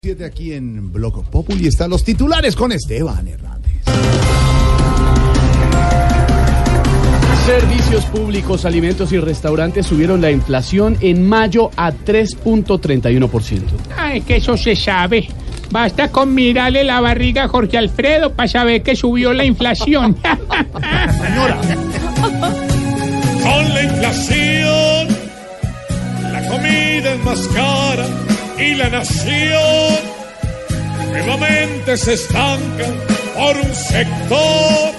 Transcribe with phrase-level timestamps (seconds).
[0.00, 3.82] Siete aquí en Bloco Populi están los titulares con Esteban Hernández.
[7.44, 13.60] Servicios públicos, alimentos y restaurantes subieron la inflación en mayo a 3.31%.
[13.96, 15.26] Ay, que eso se sabe.
[15.72, 20.16] Basta con mirarle la barriga a Jorge Alfredo para saber que subió la inflación.
[23.42, 25.08] Con la inflación,
[26.32, 27.87] la comida es más cara
[28.60, 30.18] y la nación
[31.12, 32.86] nuevamente se estanca
[33.34, 34.92] por un sector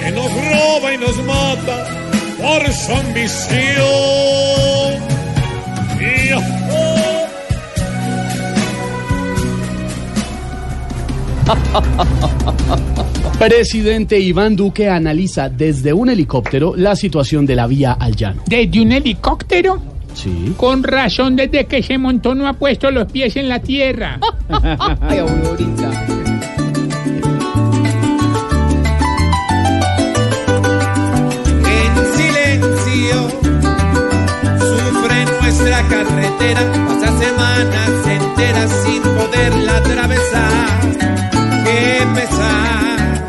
[0.00, 1.86] que nos roba y nos mata
[2.38, 3.62] por su ambición.
[6.00, 6.42] Y, oh,
[13.38, 18.42] Presidente Iván Duque analiza desde un helicóptero la situación de la vía al llano.
[18.46, 19.82] ¿Desde un helicóptero?
[20.14, 20.54] Sí.
[20.56, 24.18] Con razón, desde que se montó no ha puesto los pies en la tierra.
[31.64, 33.28] En silencio
[34.58, 40.80] sufre nuestra carretera, pasa semanas enteras sin poderla atravesar.
[41.64, 43.28] Qué pesar,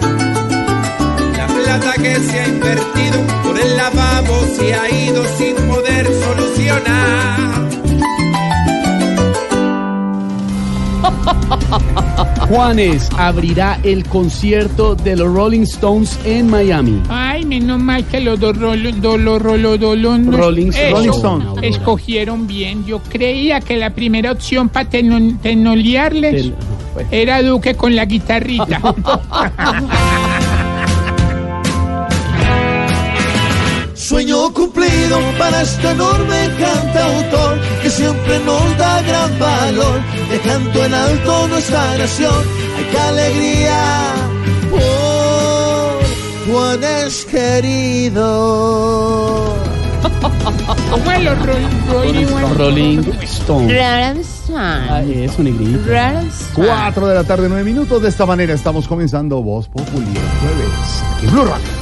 [1.38, 5.53] la plata que se ha invertido por el lavabo se ha ido sin
[12.48, 17.02] Juanes abrirá el concierto de los Rolling Stones en Miami.
[17.10, 19.02] Ay, menos mal que los dos Rolling-
[20.90, 21.46] Rolling Stone.
[21.62, 22.86] escogieron bien.
[22.86, 26.52] Yo creía que la primera opción para tenolearles
[26.94, 27.08] pues.
[27.12, 28.80] era Duque con la guitarrita.
[33.96, 36.50] Sueño cumplido para este enorme
[40.34, 42.46] valor, dejando en alto nuestra nación.
[42.78, 44.14] ¡Ay, qué alegría!
[47.30, 48.24] Querido.
[50.92, 52.26] ¿Cómo es los Rolling, Rolling,
[52.58, 53.80] Rolling Stone.
[54.56, 55.80] Ah, es un negrito.
[56.54, 58.02] 4 de la tarde, 9 minutos.
[58.02, 61.04] De esta manera estamos comenzando Voz Populi el jueves.
[61.16, 61.73] Aquí en Blue Radio.